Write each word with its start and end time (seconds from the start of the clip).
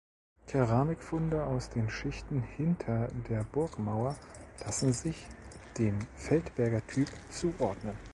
Keramikfunde 0.47 1.45
aus 1.45 1.69
den 1.69 1.87
Schichten 1.91 2.41
hinter 2.41 3.07
der 3.29 3.43
Burgmauer 3.43 4.15
lassen 4.65 4.93
sich 4.93 5.27
dem 5.77 5.99
Feldberger 6.15 6.81
Typ 6.87 7.07
zuordnen. 7.29 7.95